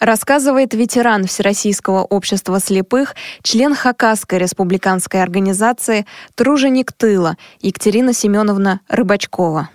[0.00, 9.70] Рассказывает ветеран Всероссийского общества слепых, член Хакасской республиканской организации «Труженик тыла» Екатерина Семеновна Рыбачкова.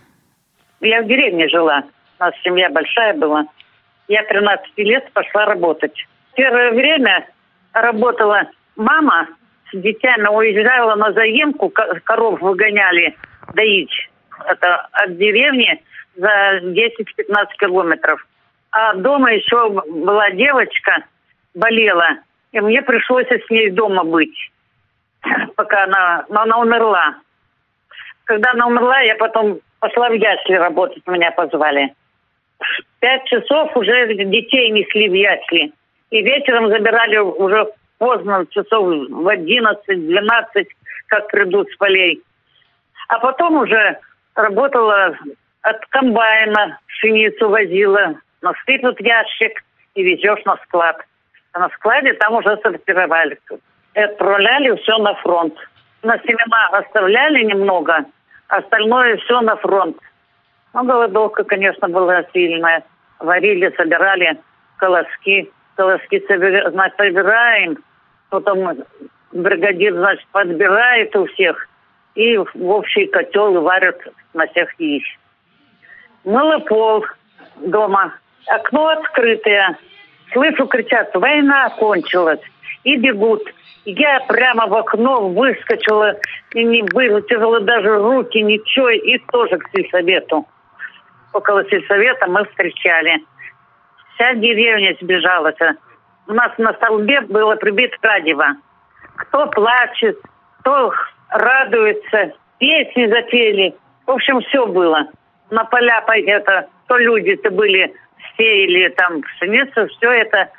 [0.82, 1.84] Я в деревне жила.
[2.20, 3.46] У нас семья большая была.
[4.08, 5.96] Я 13 лет пошла работать.
[6.36, 7.28] Первое время
[7.74, 8.44] работала
[8.76, 9.28] мама
[9.74, 11.72] с детьми, уезжала на заемку,
[12.04, 13.16] коров выгоняли
[13.56, 14.10] доить.
[14.48, 15.82] Это от деревни
[16.16, 18.24] за 10-15 километров.
[18.72, 21.04] А дома еще была девочка,
[21.54, 22.18] болела.
[22.52, 24.36] И мне пришлось с ней дома быть,
[25.56, 27.16] пока она, но она умерла.
[28.26, 31.94] Когда она умерла, я потом пошла в ясли работать, меня позвали.
[33.00, 35.74] Пять часов уже детей несли в ясли.
[36.12, 40.70] И вечером забирали уже поздно, часов в одиннадцать, двенадцать,
[41.08, 42.22] как придут с полей.
[43.08, 43.98] А потом уже
[44.36, 45.16] работала
[45.62, 49.64] от комбайна, пшеницу возила, насыпят ящик
[49.96, 50.98] и везешь на склад.
[51.54, 53.38] А на складе там уже сортировали.
[53.94, 55.56] И отправляли все на фронт.
[56.04, 58.06] На семена оставляли немного,
[58.48, 59.98] остальное все на фронт.
[60.74, 62.84] Ну, голодовка, конечно, была сильная.
[63.20, 64.40] Варили, собирали
[64.78, 65.52] колоски.
[65.76, 67.78] Колоски значит, собираем.
[68.30, 68.78] Потом
[69.32, 71.68] бригадир, значит, подбирает у всех.
[72.16, 74.00] И в общий котел варят
[74.34, 75.04] на всех яиц.
[76.24, 77.06] Мыло пол
[77.58, 78.14] дома
[78.48, 79.78] окно открытое.
[80.32, 82.40] Слышу, кричат, война кончилась.
[82.84, 83.44] И бегут.
[83.86, 86.16] Я прямо в окно выскочила,
[86.54, 90.48] и не вытянула даже руки, ничего, и тоже к сельсовету.
[91.34, 93.24] Около сельсовета мы встречали.
[94.14, 95.58] Вся деревня сбежалась.
[96.28, 98.42] У нас на столбе было прибито радио.
[99.16, 100.18] Кто плачет,
[100.60, 100.94] кто
[101.30, 103.74] радуется, песни запели.
[104.06, 105.08] В общем, все было.
[105.50, 107.94] На поля это, то люди-то были
[108.42, 110.50] сеяли там пшеницу, все это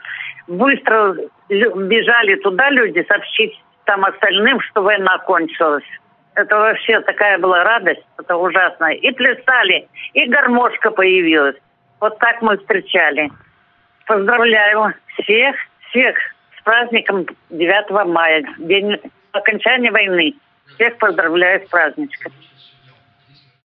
[0.46, 1.16] быстро
[1.48, 5.84] бежали туда люди сообщить там остальным, что война кончилась.
[6.34, 8.92] Это вообще такая была радость, это ужасно.
[8.94, 11.56] И плясали, и гармошка появилась.
[12.00, 13.30] Вот так мы встречали.
[14.06, 15.56] Поздравляю всех,
[15.90, 16.16] всех
[16.58, 18.98] с праздником 9 мая, день
[19.32, 20.34] окончания войны.
[20.74, 22.32] Всех поздравляю с праздничком.